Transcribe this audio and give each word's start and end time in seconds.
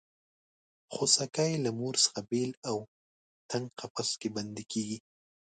خوسکی 0.93 1.51
له 1.63 1.71
مور 1.79 1.95
څخه 2.03 2.19
بېل 2.31 2.51
او 2.69 2.77
تنګ 3.49 3.65
قفس 3.79 4.09
کې 4.21 4.29
بندي 4.35 4.63
کېږي. 4.71 4.97